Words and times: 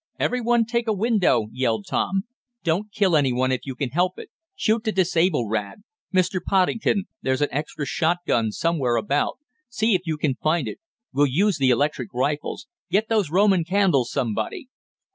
"Everyone 0.19 0.65
take 0.65 0.87
a 0.87 0.93
window!" 0.97 1.49
yelled 1.51 1.85
Tom. 1.87 2.23
"Don't 2.63 2.91
kill 2.91 3.15
any 3.15 3.31
one 3.31 3.51
if 3.51 3.67
you 3.67 3.75
can 3.75 3.91
help 3.91 4.17
it. 4.17 4.31
Shoot 4.55 4.83
to 4.85 4.91
disable, 4.91 5.47
Rad. 5.47 5.83
Mr. 6.11 6.39
Poddington, 6.43 7.03
there's 7.21 7.43
an 7.43 7.49
extra 7.51 7.85
shotgun 7.85 8.51
somewhere 8.51 8.95
about! 8.95 9.37
See 9.69 9.93
if 9.93 10.01
you 10.05 10.17
can 10.17 10.33
find 10.33 10.67
it. 10.67 10.79
We'll 11.13 11.27
use 11.27 11.59
the 11.59 11.69
electric 11.69 12.15
rifles. 12.15 12.65
Get 12.89 13.09
those 13.09 13.29
Roman 13.29 13.63
candles 13.63 14.09
somebody!" 14.11 14.69